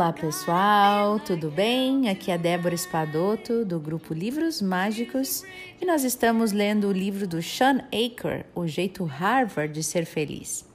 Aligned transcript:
Olá 0.00 0.14
pessoal, 0.14 1.20
tudo 1.20 1.50
bem? 1.50 2.08
Aqui 2.08 2.30
é 2.30 2.38
Débora 2.38 2.74
Espadoto 2.74 3.66
do 3.66 3.78
grupo 3.78 4.14
Livros 4.14 4.62
Mágicos 4.62 5.44
e 5.78 5.84
nós 5.84 6.04
estamos 6.04 6.52
lendo 6.52 6.88
o 6.88 6.92
livro 6.92 7.26
do 7.26 7.42
Sean 7.42 7.84
Aker, 7.92 8.46
O 8.54 8.66
Jeito 8.66 9.04
Harvard 9.04 9.74
de 9.74 9.82
Ser 9.82 10.06
Feliz. 10.06 10.66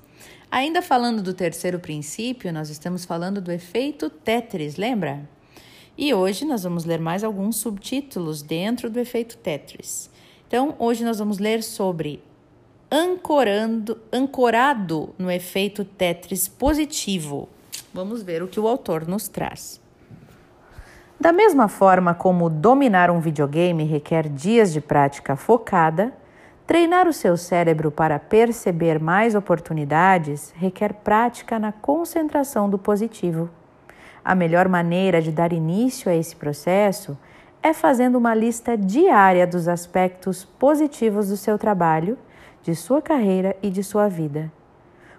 Ainda 0.51 0.79
falando 0.79 1.23
do 1.23 1.33
terceiro 1.33 1.79
princípio, 1.79 2.53
nós 2.53 2.69
estamos 2.69 3.03
falando 3.03 3.41
do 3.41 3.51
efeito 3.51 4.11
Tetris, 4.11 4.75
lembra? 4.75 5.27
E 5.97 6.13
hoje 6.13 6.45
nós 6.45 6.61
vamos 6.61 6.85
ler 6.85 6.99
mais 6.99 7.23
alguns 7.23 7.55
subtítulos 7.55 8.43
dentro 8.43 8.91
do 8.91 8.99
efeito 8.99 9.37
Tetris. 9.37 10.07
Então, 10.47 10.75
hoje 10.77 11.03
nós 11.03 11.17
vamos 11.17 11.39
ler 11.39 11.63
sobre 11.63 12.21
ancorando, 12.91 13.97
ancorado 14.13 15.15
no 15.17 15.31
efeito 15.31 15.83
Tetris 15.83 16.47
positivo 16.47 17.49
Vamos 17.95 18.21
ver 18.21 18.43
o 18.43 18.47
que 18.49 18.59
o 18.59 18.67
autor 18.67 19.07
nos 19.07 19.29
traz. 19.29 19.81
Da 21.17 21.31
mesma 21.31 21.69
forma 21.69 22.13
como 22.13 22.49
dominar 22.49 23.09
um 23.09 23.21
videogame 23.21 23.85
requer 23.85 24.27
dias 24.27 24.73
de 24.73 24.81
prática 24.81 25.37
focada, 25.37 26.11
treinar 26.67 27.07
o 27.07 27.13
seu 27.13 27.37
cérebro 27.37 27.89
para 27.89 28.19
perceber 28.19 28.99
mais 28.99 29.33
oportunidades 29.33 30.53
requer 30.57 30.91
prática 30.91 31.57
na 31.57 31.71
concentração 31.71 32.69
do 32.69 32.77
positivo. 32.77 33.49
A 34.25 34.35
melhor 34.35 34.67
maneira 34.67 35.21
de 35.21 35.31
dar 35.31 35.53
início 35.53 36.11
a 36.11 36.15
esse 36.15 36.35
processo 36.35 37.17
é 37.63 37.73
fazendo 37.73 38.17
uma 38.17 38.35
lista 38.35 38.77
diária 38.77 39.47
dos 39.47 39.69
aspectos 39.69 40.43
positivos 40.43 41.29
do 41.29 41.37
seu 41.37 41.57
trabalho, 41.57 42.17
de 42.61 42.75
sua 42.75 43.01
carreira 43.01 43.55
e 43.63 43.69
de 43.69 43.81
sua 43.81 44.09
vida. 44.09 44.51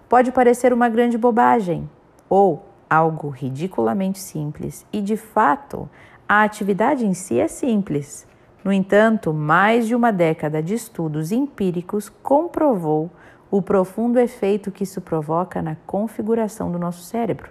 Pode 0.07 0.31
parecer 0.31 0.71
uma 0.71 0.87
grande 0.87 1.17
bobagem, 1.17 1.89
ou 2.29 2.66
algo 2.89 3.29
ridiculamente 3.29 4.19
simples 4.19 4.85
e, 4.91 5.01
de 5.01 5.17
fato, 5.17 5.89
a 6.27 6.43
atividade 6.43 7.05
em 7.05 7.13
si 7.13 7.39
é 7.39 7.47
simples. 7.47 8.27
No 8.63 8.71
entanto, 8.71 9.33
mais 9.33 9.87
de 9.87 9.95
uma 9.95 10.11
década 10.11 10.61
de 10.61 10.73
estudos 10.73 11.31
empíricos 11.31 12.09
comprovou 12.09 13.09
o 13.49 13.61
profundo 13.61 14.19
efeito 14.19 14.71
que 14.71 14.83
isso 14.83 14.99
provoca 14.99 15.61
na 15.61 15.75
configuração 15.85 16.71
do 16.71 16.77
nosso 16.77 17.01
cérebro. 17.03 17.49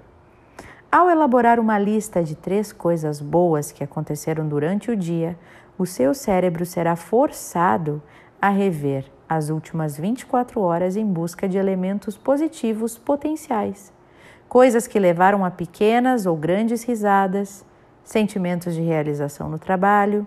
Ao 0.93 1.09
elaborar 1.09 1.59
uma 1.59 1.79
lista 1.79 2.23
de 2.23 2.35
três 2.35 2.73
coisas 2.73 3.21
boas 3.21 3.73
que 3.73 3.83
aconteceram 3.83 4.47
durante 4.47 4.91
o 4.91 4.97
dia, 4.97 5.39
o 5.79 5.87
seu 5.87 6.15
cérebro 6.15 6.67
será 6.67 6.97
forçado 6.97 8.03
a 8.41 8.51
rever 8.51 9.05
as 9.29 9.49
últimas 9.49 9.97
24 9.97 10.61
horas 10.61 10.97
em 10.97 11.05
busca 11.05 11.49
de 11.49 11.59
elementos 11.59 12.17
positivos 12.17 12.97
potenciais 12.97 13.96
coisas 14.49 14.87
que 14.87 14.99
levaram 14.99 15.45
a 15.45 15.51
pequenas 15.51 16.27
ou 16.27 16.37
grandes 16.37 16.85
risadas, 16.85 17.65
sentimentos 18.05 18.75
de 18.75 18.81
realização 18.81 19.49
no 19.49 19.59
trabalho, 19.59 20.27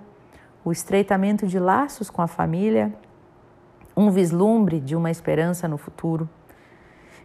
o 0.63 0.71
estreitamento 0.71 1.47
de 1.47 1.57
laços 1.57 2.09
com 2.09 2.21
a 2.21 2.27
família, 2.27 2.93
um 3.95 4.11
vislumbre 4.11 4.79
de 4.79 4.95
uma 4.95 5.09
esperança 5.09 5.67
no 5.67 5.77
futuro. 5.77 6.29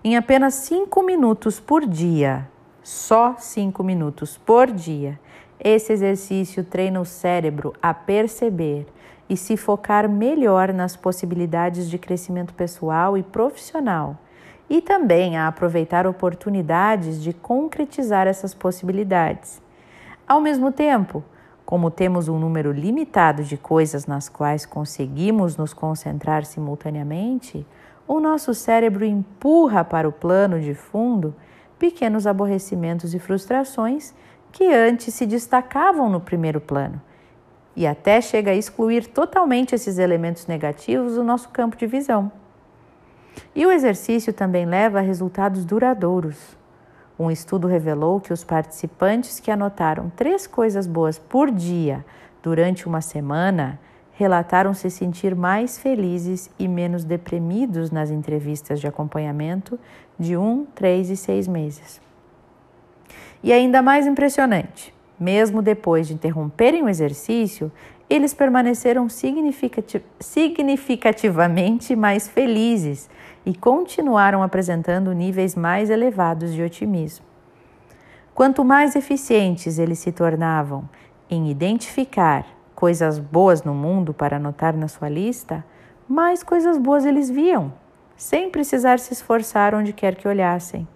Em 0.03 0.17
apenas 0.17 0.55
cinco 0.55 1.03
minutos 1.03 1.59
por 1.59 1.87
dia, 1.87 2.49
só 2.83 3.37
cinco 3.39 3.83
minutos 3.83 4.39
por 4.39 4.71
dia, 4.71 5.19
esse 5.59 5.93
exercício 5.93 6.63
treina 6.63 7.01
o 7.01 7.05
cérebro 7.05 7.73
a 7.81 7.95
perceber 7.95 8.87
e 9.29 9.37
se 9.37 9.57
focar 9.57 10.09
melhor 10.09 10.73
nas 10.73 10.95
possibilidades 10.95 11.89
de 11.89 11.99
crescimento 11.99 12.53
pessoal 12.53 13.17
e 13.17 13.23
profissional 13.23 14.19
e 14.69 14.81
também 14.81 15.37
a 15.37 15.47
aproveitar 15.47 16.07
oportunidades 16.07 17.23
de 17.23 17.33
concretizar 17.33 18.27
essas 18.27 18.55
possibilidades. 18.55 19.63
Ao 20.27 20.41
mesmo 20.41 20.73
tempo, 20.73 21.23
como 21.65 21.91
temos 21.91 22.29
um 22.29 22.39
número 22.39 22.73
limitado 22.73 23.43
de 23.43 23.57
coisas 23.57 24.07
nas 24.07 24.29
quais 24.29 24.67
conseguimos 24.67 25.57
nos 25.57 25.73
concentrar 25.73 26.45
simultaneamente, 26.45 27.67
o 28.07 28.21
nosso 28.21 28.53
cérebro 28.55 29.05
empurra 29.05 29.85
para 29.85 30.09
o 30.09 30.13
plano 30.13 30.61
de 30.61 30.75
fundo 30.75 31.35
pequenos 31.79 32.27
aborrecimentos 32.27 33.15
e 33.15 33.19
frustrações 33.19 34.15
que 34.53 34.73
antes 34.73 35.13
se 35.15 35.27
destacavam 35.27 36.09
no 36.09 36.21
primeiro 36.21 36.61
plano 36.61 37.01
e 37.77 37.87
até 37.87 38.21
chega 38.21 38.53
a 38.53 38.55
excluir 38.55 39.07
totalmente 39.07 39.75
esses 39.75 39.99
elementos 39.99 40.47
negativos 40.47 41.15
do 41.15 41.25
nosso 41.25 41.49
campo 41.49 41.77
de 41.77 41.87
visão. 41.87 42.31
E 43.55 43.65
o 43.67 43.71
exercício 43.71 44.33
também 44.33 44.67
leva 44.67 44.99
a 44.99 45.03
resultados 45.03 45.65
duradouros. 45.65 46.57
Um 47.19 47.31
estudo 47.31 47.69
revelou 47.69 48.21
que 48.21 48.33
os 48.33 48.43
participantes 48.43 49.39
que 49.39 49.51
anotaram 49.51 50.11
três 50.17 50.47
coisas 50.47 50.87
boas 50.87 51.19
por 51.19 51.51
dia 51.51 52.05
durante 52.43 52.87
uma 52.87 53.01
semana 53.01 53.79
relataram 54.15 54.73
se 54.75 54.91
sentir 54.91 55.35
mais 55.35 55.79
felizes 55.79 56.51
e 56.59 56.69
menos 56.69 57.05
deprimidos 57.05 57.91
nas 57.91 58.11
entrevistas 58.11 58.81
de 58.81 58.87
acompanhamento 58.87 59.79
de 60.19 60.37
um, 60.37 60.65
três 60.75 61.11
e 61.11 61.17
seis 61.17 61.49
meses. 61.49 62.01
E 63.43 63.53
ainda 63.53 63.83
mais 63.83 64.07
impressionante, 64.07 64.95
mesmo 65.19 65.61
depois 65.61 66.07
de 66.07 66.15
interromperem 66.15 66.83
o 66.83 66.89
exercício, 66.89 67.71
eles 68.09 68.33
permaneceram 68.35 69.09
significativamente 69.09 71.97
mais 71.97 72.29
felizes 72.29 73.09
e 73.47 73.55
continuaram 73.55 74.43
apresentando 74.43 75.13
níveis 75.13 75.55
mais 75.55 75.89
elevados 75.91 76.53
de 76.53 76.63
otimismo. 76.63 77.25
Quanto 78.35 78.65
mais 78.65 78.97
eficientes 78.97 79.79
eles 79.79 79.99
se 79.99 80.13
tornavam 80.13 80.89
em 81.31 81.51
identificar 81.51 82.47
coisas 82.75 83.19
boas 83.19 83.63
no 83.63 83.73
mundo 83.73 84.13
para 84.13 84.37
anotar 84.37 84.77
na 84.77 84.89
sua 84.89 85.09
lista, 85.09 85.65
mais 86.09 86.43
coisas 86.43 86.77
boas 86.77 87.07
eles 87.07 87.31
viam, 87.31 87.73
sem 88.17 88.51
precisar 88.51 88.99
se 88.99 89.13
esforçar 89.13 89.75
onde 89.75 89.93
quer 89.93 90.17
que 90.17 90.29
olhassem. 90.29 90.87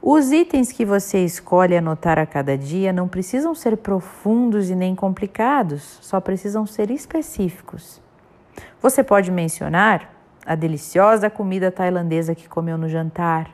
Os 0.00 0.30
itens 0.30 0.70
que 0.70 0.84
você 0.84 1.24
escolhe 1.24 1.76
anotar 1.76 2.18
a 2.18 2.26
cada 2.26 2.56
dia 2.56 2.92
não 2.92 3.08
precisam 3.08 3.54
ser 3.54 3.76
profundos 3.76 4.70
e 4.70 4.74
nem 4.74 4.94
complicados, 4.94 5.98
só 6.02 6.20
precisam 6.20 6.66
ser 6.66 6.90
específicos. 6.90 8.00
Você 8.80 9.02
pode 9.02 9.30
mencionar 9.30 10.12
a 10.44 10.54
deliciosa 10.54 11.28
comida 11.28 11.72
tailandesa 11.72 12.34
que 12.34 12.48
comeu 12.48 12.78
no 12.78 12.88
jantar, 12.88 13.50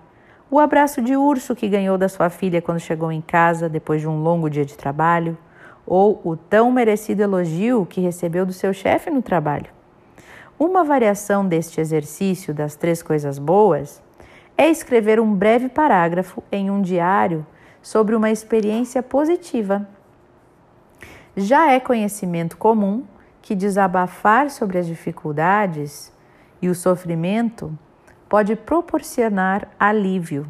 o 0.52 0.58
abraço 0.58 1.00
de 1.00 1.16
urso 1.16 1.56
que 1.56 1.66
ganhou 1.66 1.96
da 1.96 2.10
sua 2.10 2.28
filha 2.28 2.60
quando 2.60 2.78
chegou 2.78 3.10
em 3.10 3.22
casa 3.22 3.70
depois 3.70 4.02
de 4.02 4.06
um 4.06 4.22
longo 4.22 4.50
dia 4.50 4.66
de 4.66 4.76
trabalho, 4.76 5.38
ou 5.86 6.20
o 6.22 6.36
tão 6.36 6.70
merecido 6.70 7.22
elogio 7.22 7.86
que 7.86 8.02
recebeu 8.02 8.44
do 8.44 8.52
seu 8.52 8.74
chefe 8.74 9.08
no 9.08 9.22
trabalho. 9.22 9.70
Uma 10.58 10.84
variação 10.84 11.48
deste 11.48 11.80
exercício 11.80 12.52
das 12.52 12.76
três 12.76 13.02
coisas 13.02 13.38
boas 13.38 14.02
é 14.56 14.68
escrever 14.68 15.18
um 15.20 15.34
breve 15.34 15.68
parágrafo 15.68 16.42
em 16.50 16.70
um 16.70 16.80
diário 16.80 17.46
sobre 17.80 18.14
uma 18.14 18.30
experiência 18.30 19.02
positiva. 19.02 19.86
Já 21.36 21.72
é 21.72 21.80
conhecimento 21.80 22.56
comum 22.56 23.04
que 23.40 23.54
desabafar 23.54 24.50
sobre 24.50 24.78
as 24.78 24.86
dificuldades 24.86 26.12
e 26.60 26.68
o 26.68 26.74
sofrimento 26.74 27.76
pode 28.28 28.54
proporcionar 28.54 29.68
alívio, 29.78 30.46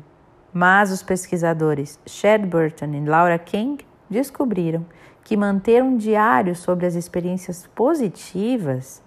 mas 0.52 0.92
os 0.92 1.02
pesquisadores 1.02 1.98
Chad 2.06 2.44
Burton 2.44 2.92
e 2.94 3.00
Laura 3.04 3.38
King 3.38 3.84
descobriram 4.10 4.84
que 5.24 5.36
manter 5.36 5.82
um 5.82 5.96
diário 5.96 6.54
sobre 6.54 6.84
as 6.84 6.94
experiências 6.94 7.66
positivas 7.74 9.02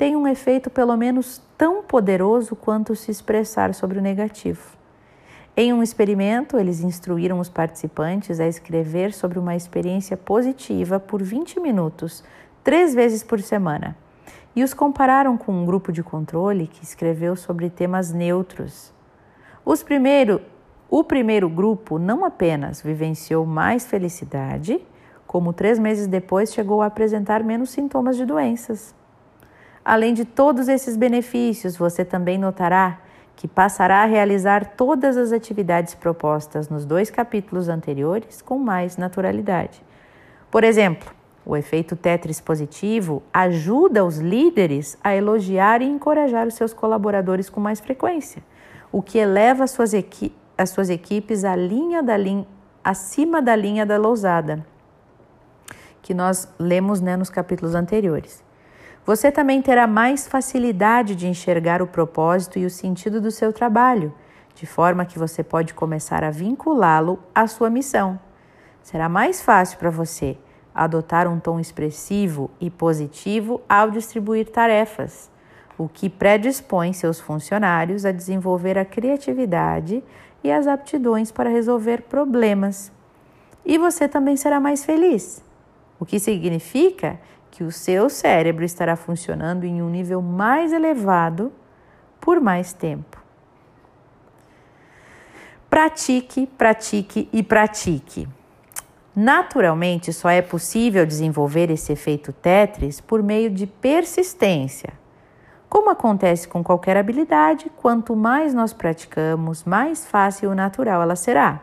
tem 0.00 0.16
um 0.16 0.26
efeito 0.26 0.70
pelo 0.70 0.96
menos 0.96 1.42
tão 1.58 1.82
poderoso 1.82 2.56
quanto 2.56 2.96
se 2.96 3.10
expressar 3.10 3.74
sobre 3.74 3.98
o 3.98 4.00
negativo. 4.02 4.78
Em 5.54 5.74
um 5.74 5.82
experimento, 5.82 6.56
eles 6.56 6.80
instruíram 6.80 7.38
os 7.38 7.50
participantes 7.50 8.40
a 8.40 8.48
escrever 8.48 9.12
sobre 9.12 9.38
uma 9.38 9.54
experiência 9.54 10.16
positiva 10.16 10.98
por 10.98 11.22
20 11.22 11.60
minutos, 11.60 12.24
três 12.64 12.94
vezes 12.94 13.22
por 13.22 13.42
semana 13.42 13.94
e 14.56 14.64
os 14.64 14.72
compararam 14.72 15.36
com 15.36 15.52
um 15.52 15.66
grupo 15.66 15.92
de 15.92 16.02
controle 16.02 16.66
que 16.66 16.82
escreveu 16.82 17.36
sobre 17.36 17.68
temas 17.68 18.10
neutros. 18.10 18.94
Os 19.66 19.82
primeiro, 19.82 20.40
o 20.88 21.04
primeiro 21.04 21.46
grupo 21.46 21.98
não 21.98 22.24
apenas 22.24 22.80
vivenciou 22.80 23.44
mais 23.44 23.84
felicidade, 23.84 24.80
como 25.26 25.52
três 25.52 25.78
meses 25.78 26.06
depois 26.06 26.54
chegou 26.54 26.80
a 26.80 26.86
apresentar 26.86 27.44
menos 27.44 27.68
sintomas 27.68 28.16
de 28.16 28.24
doenças. 28.24 28.98
Além 29.84 30.12
de 30.12 30.24
todos 30.24 30.68
esses 30.68 30.96
benefícios, 30.96 31.76
você 31.76 32.04
também 32.04 32.38
notará 32.38 32.98
que 33.34 33.48
passará 33.48 34.02
a 34.02 34.06
realizar 34.06 34.74
todas 34.76 35.16
as 35.16 35.32
atividades 35.32 35.94
propostas 35.94 36.68
nos 36.68 36.84
dois 36.84 37.10
capítulos 37.10 37.70
anteriores 37.70 38.42
com 38.42 38.58
mais 38.58 38.98
naturalidade. 38.98 39.82
Por 40.50 40.62
exemplo, 40.62 41.10
o 41.46 41.56
efeito 41.56 41.96
Tetris 41.96 42.38
positivo 42.38 43.22
ajuda 43.32 44.04
os 44.04 44.18
líderes 44.18 44.98
a 45.02 45.16
elogiar 45.16 45.80
e 45.80 45.86
encorajar 45.86 46.46
os 46.46 46.54
seus 46.54 46.74
colaboradores 46.74 47.48
com 47.48 47.60
mais 47.60 47.80
frequência, 47.80 48.42
o 48.92 49.00
que 49.00 49.16
eleva 49.16 49.64
as 49.64 49.70
suas, 49.70 49.94
equi 49.94 50.34
as 50.58 50.68
suas 50.68 50.90
equipes 50.90 51.42
à 51.42 51.56
linha 51.56 52.02
da, 52.02 52.18
lin 52.18 52.46
acima 52.84 53.40
da 53.40 53.56
linha 53.56 53.86
da 53.86 53.96
lousada, 53.96 54.66
que 56.02 56.12
nós 56.12 56.46
lemos 56.58 57.00
né, 57.00 57.16
nos 57.16 57.30
capítulos 57.30 57.74
anteriores. 57.74 58.44
Você 59.10 59.32
também 59.32 59.60
terá 59.60 59.88
mais 59.88 60.28
facilidade 60.28 61.16
de 61.16 61.26
enxergar 61.26 61.82
o 61.82 61.86
propósito 61.88 62.60
e 62.60 62.64
o 62.64 62.70
sentido 62.70 63.20
do 63.20 63.32
seu 63.32 63.52
trabalho, 63.52 64.14
de 64.54 64.66
forma 64.66 65.04
que 65.04 65.18
você 65.18 65.42
pode 65.42 65.74
começar 65.74 66.22
a 66.22 66.30
vinculá-lo 66.30 67.18
à 67.34 67.48
sua 67.48 67.68
missão. 67.68 68.20
Será 68.84 69.08
mais 69.08 69.42
fácil 69.42 69.80
para 69.80 69.90
você 69.90 70.38
adotar 70.72 71.26
um 71.26 71.40
tom 71.40 71.58
expressivo 71.58 72.52
e 72.60 72.70
positivo 72.70 73.60
ao 73.68 73.90
distribuir 73.90 74.48
tarefas, 74.48 75.28
o 75.76 75.88
que 75.88 76.08
predispõe 76.08 76.92
seus 76.92 77.18
funcionários 77.18 78.04
a 78.04 78.12
desenvolver 78.12 78.78
a 78.78 78.84
criatividade 78.84 80.04
e 80.44 80.52
as 80.52 80.68
aptidões 80.68 81.32
para 81.32 81.50
resolver 81.50 82.02
problemas. 82.02 82.92
E 83.66 83.76
você 83.76 84.06
também 84.06 84.36
será 84.36 84.60
mais 84.60 84.84
feliz, 84.84 85.42
o 85.98 86.06
que 86.06 86.20
significa 86.20 87.18
que 87.50 87.64
o 87.64 87.72
seu 87.72 88.08
cérebro 88.08 88.64
estará 88.64 88.96
funcionando 88.96 89.64
em 89.64 89.82
um 89.82 89.90
nível 89.90 90.22
mais 90.22 90.72
elevado 90.72 91.52
por 92.20 92.40
mais 92.40 92.72
tempo. 92.72 93.18
Pratique, 95.68 96.46
pratique 96.46 97.28
e 97.32 97.42
pratique. 97.42 98.28
Naturalmente, 99.14 100.12
só 100.12 100.28
é 100.28 100.40
possível 100.40 101.04
desenvolver 101.04 101.70
esse 101.70 101.92
efeito 101.92 102.32
Tetris 102.32 103.00
por 103.00 103.22
meio 103.22 103.50
de 103.50 103.66
persistência. 103.66 104.92
Como 105.68 105.90
acontece 105.90 106.48
com 106.48 106.64
qualquer 106.64 106.96
habilidade, 106.96 107.70
quanto 107.76 108.16
mais 108.16 108.52
nós 108.52 108.72
praticamos, 108.72 109.64
mais 109.64 110.04
fácil 110.06 110.52
e 110.52 110.54
natural 110.54 111.02
ela 111.02 111.14
será. 111.14 111.60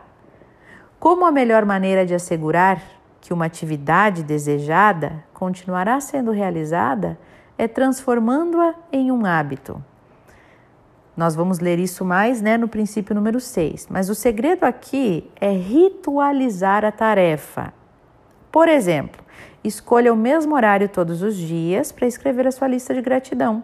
Como 1.00 1.25
a 1.25 1.31
melhor 1.31 1.66
maneira 1.66 2.06
de 2.06 2.13
assegurar 2.13 2.81
que 3.27 3.33
uma 3.33 3.44
atividade 3.44 4.24
desejada 4.24 5.21
continuará 5.33 6.00
sendo 6.00 6.31
realizada 6.31 7.19
é 7.57 7.68
transformando-a 7.68 8.74
em 8.89 9.12
um 9.12 9.25
hábito. 9.25 9.83
Nós 11.15 11.35
vamos 11.35 11.59
ler 11.59 11.77
isso 11.77 12.06
mais 12.06 12.41
né, 12.41 12.57
no 12.57 12.69
princípio 12.69 13.13
número 13.13 13.41
6. 13.41 13.88
Mas 13.89 14.09
o 14.09 14.15
segredo 14.15 14.63
aqui 14.63 15.29
é 15.41 15.51
ritualizar 15.51 16.85
a 16.85 16.91
tarefa. 16.91 17.74
Por 18.50 18.69
exemplo, 18.69 19.21
escolha 19.62 20.13
o 20.13 20.15
mesmo 20.15 20.56
horário 20.56 20.88
todos 20.88 21.21
os 21.21 21.35
dias 21.35 21.91
para 21.91 22.07
escrever 22.07 22.47
a 22.47 22.51
sua 22.51 22.69
lista 22.69 22.94
de 22.94 23.01
gratidão. 23.01 23.62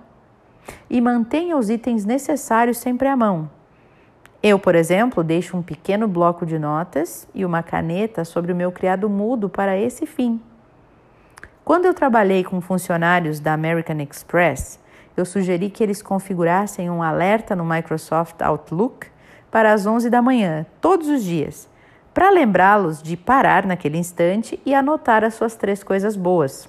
E 0.90 1.00
mantenha 1.00 1.56
os 1.56 1.70
itens 1.70 2.04
necessários 2.04 2.80
sempre 2.80 3.08
à 3.08 3.16
mão. 3.16 3.50
Eu, 4.46 4.60
por 4.60 4.76
exemplo, 4.76 5.24
deixo 5.24 5.56
um 5.56 5.62
pequeno 5.62 6.06
bloco 6.06 6.46
de 6.46 6.60
notas 6.60 7.26
e 7.34 7.46
uma 7.46 7.64
caneta 7.64 8.26
sobre 8.26 8.52
o 8.52 8.56
meu 8.56 8.74
criado 8.74 9.10
mudo 9.10 9.48
para 9.48 9.78
esse 9.78 10.06
fim. 10.06 10.42
Quando 11.64 11.86
eu 11.86 11.94
trabalhei 11.94 12.44
com 12.44 12.60
funcionários 12.60 13.40
da 13.40 13.54
American 13.54 14.02
Express, 14.02 14.82
eu 15.16 15.24
sugeri 15.24 15.70
que 15.70 15.82
eles 15.82 16.02
configurassem 16.02 16.90
um 16.90 17.02
alerta 17.02 17.56
no 17.56 17.64
Microsoft 17.64 18.42
Outlook 18.42 19.08
para 19.50 19.72
as 19.72 19.86
11 19.86 20.10
da 20.10 20.22
manhã, 20.22 20.66
todos 20.82 21.08
os 21.08 21.24
dias, 21.24 21.70
para 22.14 22.30
lembrá-los 22.30 23.02
de 23.02 23.16
parar 23.16 23.66
naquele 23.66 23.98
instante 23.98 24.60
e 24.66 24.76
anotar 24.76 25.24
as 25.24 25.36
suas 25.36 25.56
três 25.56 25.86
coisas 25.86 26.18
boas. 26.18 26.68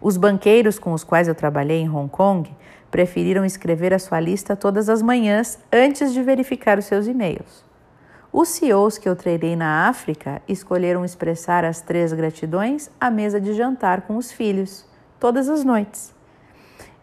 Os 0.00 0.16
banqueiros 0.16 0.76
com 0.76 0.92
os 0.92 1.04
quais 1.04 1.28
eu 1.28 1.36
trabalhei 1.36 1.82
em 1.82 1.88
Hong 1.88 2.10
Kong 2.10 2.50
preferiram 2.92 3.42
escrever 3.42 3.94
a 3.94 3.98
sua 3.98 4.20
lista 4.20 4.54
todas 4.54 4.90
as 4.90 5.00
manhãs 5.00 5.58
antes 5.72 6.12
de 6.12 6.22
verificar 6.22 6.78
os 6.78 6.84
seus 6.84 7.06
e-mails. 7.06 7.64
Os 8.30 8.50
CEOs 8.50 8.98
que 8.98 9.08
eu 9.08 9.16
treinei 9.16 9.56
na 9.56 9.88
África 9.88 10.42
escolheram 10.46 11.04
expressar 11.04 11.64
as 11.64 11.80
três 11.80 12.12
gratidões 12.12 12.90
à 13.00 13.10
mesa 13.10 13.40
de 13.40 13.54
jantar 13.54 14.02
com 14.02 14.16
os 14.16 14.30
filhos, 14.30 14.86
todas 15.18 15.48
as 15.48 15.64
noites. 15.64 16.14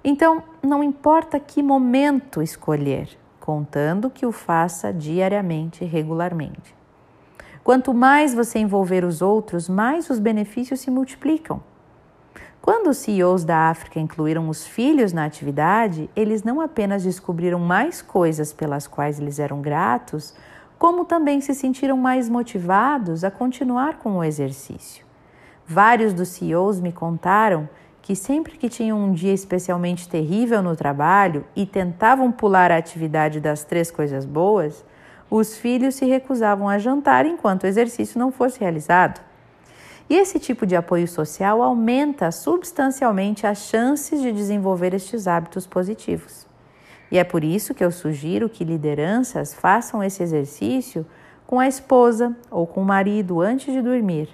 Então, 0.03 0.43
não 0.61 0.83
importa 0.83 1.39
que 1.39 1.63
momento 1.63 2.41
escolher, 2.41 3.09
contando 3.39 4.11
que 4.11 4.27
o 4.27 4.31
faça 4.31 4.93
diariamente 4.93 5.83
e 5.83 5.87
regularmente. 5.87 6.75
Quanto 7.63 7.95
mais 7.95 8.33
você 8.33 8.59
envolver 8.59 9.03
os 9.03 9.23
outros, 9.23 9.67
mais 9.67 10.09
os 10.09 10.19
benefícios 10.19 10.79
se 10.81 10.91
multiplicam. 10.91 11.61
Quando 12.61 12.89
os 12.89 12.97
CEOs 12.97 13.45
da 13.45 13.69
África 13.69 13.99
incluíram 13.99 14.49
os 14.49 14.65
filhos 14.65 15.13
na 15.13 15.25
atividade, 15.25 16.09
eles 16.15 16.43
não 16.43 16.59
apenas 16.59 17.03
descobriram 17.03 17.59
mais 17.59 18.01
coisas 18.01 18.51
pelas 18.51 18.85
quais 18.85 19.19
eles 19.19 19.39
eram 19.39 19.61
gratos, 19.61 20.33
como 20.77 21.05
também 21.05 21.41
se 21.41 21.53
sentiram 21.53 21.97
mais 21.97 22.29
motivados 22.29 23.23
a 23.23 23.31
continuar 23.31 23.99
com 23.99 24.17
o 24.17 24.23
exercício. 24.23 25.05
Vários 25.65 26.13
dos 26.13 26.29
CEOs 26.29 26.79
me 26.79 26.91
contaram 26.91 27.69
que 28.01 28.15
sempre 28.15 28.57
que 28.57 28.69
tinham 28.69 28.97
um 28.97 29.13
dia 29.13 29.33
especialmente 29.33 30.09
terrível 30.09 30.63
no 30.63 30.75
trabalho 30.75 31.45
e 31.55 31.65
tentavam 31.65 32.31
pular 32.31 32.71
a 32.71 32.77
atividade 32.77 33.39
das 33.39 33.63
três 33.63 33.91
coisas 33.91 34.25
boas, 34.25 34.83
os 35.29 35.55
filhos 35.55 35.95
se 35.95 36.05
recusavam 36.05 36.67
a 36.67 36.79
jantar 36.79 37.25
enquanto 37.25 37.63
o 37.63 37.67
exercício 37.67 38.19
não 38.19 38.31
fosse 38.31 38.59
realizado. 38.59 39.28
E 40.09 40.15
esse 40.15 40.39
tipo 40.39 40.65
de 40.65 40.75
apoio 40.75 41.07
social 41.07 41.61
aumenta 41.61 42.31
substancialmente 42.31 43.45
as 43.45 43.59
chances 43.59 44.19
de 44.21 44.31
desenvolver 44.31 44.93
estes 44.95 45.27
hábitos 45.27 45.67
positivos. 45.67 46.47
E 47.11 47.17
é 47.17 47.23
por 47.23 47.43
isso 47.43 47.75
que 47.75 47.83
eu 47.83 47.91
sugiro 47.91 48.49
que 48.49 48.63
lideranças 48.63 49.53
façam 49.53 50.03
esse 50.03 50.23
exercício 50.23 51.05
com 51.45 51.59
a 51.59 51.67
esposa 51.67 52.35
ou 52.49 52.65
com 52.65 52.81
o 52.81 52.85
marido 52.85 53.39
antes 53.39 53.71
de 53.71 53.81
dormir, 53.81 54.29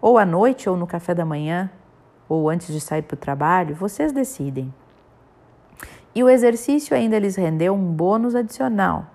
ou 0.00 0.16
à 0.16 0.24
noite 0.24 0.68
ou 0.68 0.76
no 0.76 0.86
café 0.86 1.14
da 1.14 1.24
manhã, 1.24 1.70
ou 2.28 2.48
antes 2.48 2.72
de 2.72 2.80
sair 2.80 3.02
para 3.02 3.14
o 3.14 3.18
trabalho, 3.18 3.74
vocês 3.74 4.12
decidem. 4.12 4.72
E 6.14 6.22
o 6.22 6.28
exercício 6.28 6.96
ainda 6.96 7.18
lhes 7.18 7.36
rendeu 7.36 7.74
um 7.74 7.92
bônus 7.92 8.34
adicional. 8.34 9.06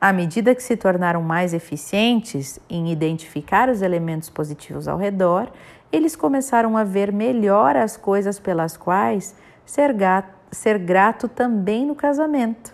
À 0.00 0.14
medida 0.14 0.54
que 0.54 0.62
se 0.62 0.78
tornaram 0.78 1.22
mais 1.22 1.52
eficientes 1.52 2.58
em 2.70 2.90
identificar 2.90 3.68
os 3.68 3.82
elementos 3.82 4.30
positivos 4.30 4.88
ao 4.88 4.96
redor, 4.96 5.52
eles 5.92 6.16
começaram 6.16 6.74
a 6.76 6.84
ver 6.84 7.12
melhor 7.12 7.76
as 7.76 7.98
coisas 7.98 8.38
pelas 8.38 8.78
quais 8.78 9.34
ser, 9.66 9.92
gato, 9.92 10.32
ser 10.50 10.78
grato 10.78 11.28
também 11.28 11.84
no 11.84 11.94
casamento. 11.94 12.72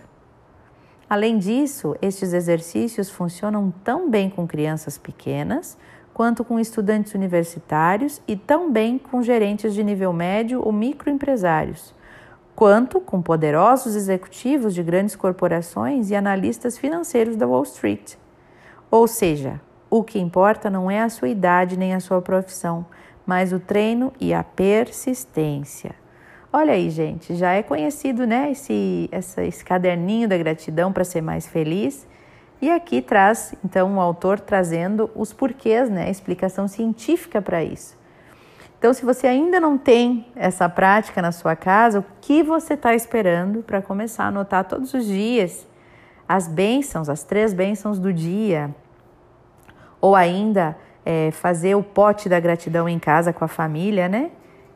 Além 1.09 1.37
disso, 1.37 1.95
estes 2.01 2.31
exercícios 2.31 3.09
funcionam 3.09 3.73
tão 3.83 4.09
bem 4.09 4.29
com 4.29 4.47
crianças 4.47 4.97
pequenas 4.97 5.77
quanto 6.13 6.43
com 6.43 6.59
estudantes 6.59 7.13
universitários 7.13 8.21
e 8.27 8.35
também 8.35 8.97
com 8.97 9.21
gerentes 9.21 9.73
de 9.73 9.83
nível 9.83 10.11
médio 10.11 10.61
ou 10.65 10.71
microempresários, 10.71 11.93
quanto 12.57 12.99
com 12.99 13.21
poderosos 13.21 13.95
executivos 13.95 14.73
de 14.73 14.81
grandes 14.81 15.15
corporações 15.15 16.09
e 16.09 16.15
analistas 16.15 16.75
financeiros 16.75 17.35
da 17.35 17.45
Wall 17.45 17.61
Street. 17.61 18.15
Ou 18.89 19.07
seja, 19.07 19.61
o 19.91 20.03
que 20.03 20.17
importa 20.17 20.67
não 20.67 20.89
é 20.89 21.03
a 21.03 21.07
sua 21.07 21.29
idade 21.29 21.77
nem 21.77 21.93
a 21.93 21.99
sua 21.99 22.19
profissão, 22.19 22.83
mas 23.27 23.53
o 23.53 23.59
treino 23.59 24.11
e 24.19 24.33
a 24.33 24.43
persistência. 24.43 25.93
Olha 26.51 26.73
aí, 26.73 26.89
gente, 26.89 27.35
já 27.35 27.51
é 27.51 27.61
conhecido, 27.61 28.25
né, 28.25 28.49
esse, 28.49 29.07
esse 29.11 29.63
caderninho 29.63 30.27
da 30.27 30.35
gratidão 30.35 30.91
para 30.91 31.03
ser 31.03 31.21
mais 31.21 31.45
feliz. 31.45 32.07
E 32.59 32.71
aqui 32.71 33.03
traz, 33.03 33.53
então, 33.63 33.97
o 33.97 34.01
autor 34.01 34.39
trazendo 34.39 35.11
os 35.13 35.31
porquês, 35.31 35.91
né, 35.91 36.05
a 36.07 36.09
explicação 36.09 36.67
científica 36.67 37.39
para 37.39 37.63
isso. 37.63 37.96
Então, 38.77 38.93
se 38.93 39.03
você 39.03 39.25
ainda 39.25 39.59
não 39.59 39.77
tem 39.77 40.27
essa 40.35 40.69
prática 40.69 41.21
na 41.21 41.31
sua 41.31 41.55
casa, 41.55 41.99
o 41.99 42.05
que 42.21 42.43
você 42.43 42.75
está 42.75 42.93
esperando 42.93 43.63
para 43.63 43.81
começar 43.81 44.25
a 44.25 44.27
anotar 44.27 44.65
todos 44.65 44.93
os 44.93 45.05
dias 45.05 45.67
as 46.29 46.47
bênçãos, 46.47 47.09
as 47.09 47.23
três 47.23 47.53
bênçãos 47.53 47.97
do 47.97 48.13
dia? 48.13 48.73
Ou 49.99 50.15
ainda 50.15 50.77
é, 51.03 51.31
fazer 51.31 51.73
o 51.73 51.81
pote 51.81 52.29
da 52.29 52.39
gratidão 52.39 52.87
em 52.87 52.99
casa 52.99 53.33
com 53.33 53.43
a 53.43 53.47
família, 53.47 54.07
né? 54.07 54.29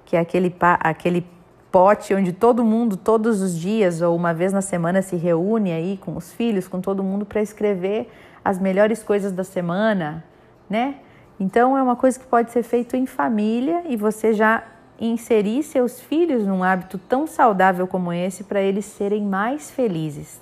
Que 0.03 0.15
é 0.15 0.19
aquele, 0.19 0.55
aquele 0.79 1.27
pote 1.71 2.15
onde 2.15 2.33
todo 2.33 2.63
mundo, 2.63 2.97
todos 2.97 3.41
os 3.41 3.55
dias 3.55 4.01
ou 4.01 4.15
uma 4.15 4.33
vez 4.33 4.51
na 4.51 4.61
semana, 4.61 5.03
se 5.03 5.15
reúne 5.15 5.71
aí 5.71 5.97
com 5.97 6.17
os 6.17 6.33
filhos, 6.33 6.67
com 6.67 6.81
todo 6.81 7.03
mundo 7.03 7.23
para 7.23 7.41
escrever 7.41 8.09
as 8.43 8.57
melhores 8.57 9.03
coisas 9.03 9.31
da 9.31 9.43
semana, 9.43 10.23
né? 10.67 10.95
Então 11.39 11.77
é 11.77 11.81
uma 11.81 11.95
coisa 11.95 12.19
que 12.19 12.25
pode 12.25 12.51
ser 12.51 12.63
feito 12.63 12.95
em 12.95 13.05
família 13.05 13.83
e 13.87 13.95
você 13.95 14.33
já 14.33 14.63
inserir 14.99 15.63
seus 15.63 15.99
filhos 15.99 16.45
num 16.45 16.63
hábito 16.63 16.97
tão 16.97 17.25
saudável 17.25 17.87
como 17.87 18.13
esse 18.13 18.43
para 18.43 18.61
eles 18.61 18.85
serem 18.85 19.23
mais 19.23 19.71
felizes. 19.71 20.39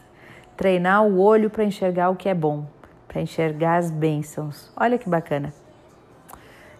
Treinar 0.57 1.05
o 1.05 1.19
olho 1.19 1.49
para 1.49 1.63
enxergar 1.63 2.09
o 2.09 2.15
que 2.15 2.27
é 2.27 2.33
bom, 2.33 2.65
para 3.07 3.21
enxergar 3.21 3.77
as 3.77 3.89
bênçãos. 3.89 4.69
Olha 4.75 4.97
que 4.97 5.09
bacana. 5.09 5.53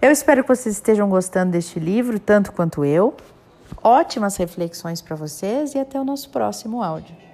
Eu 0.01 0.11
espero 0.11 0.43
que 0.43 0.49
vocês 0.49 0.75
estejam 0.75 1.09
gostando 1.09 1.51
deste 1.51 1.79
livro 1.79 2.19
tanto 2.19 2.51
quanto 2.51 2.83
eu. 2.83 3.15
Ótimas 3.81 4.35
reflexões 4.35 5.01
para 5.01 5.15
vocês 5.15 5.73
e 5.75 5.79
até 5.79 5.99
o 5.99 6.03
nosso 6.03 6.29
próximo 6.29 6.83
áudio. 6.83 7.28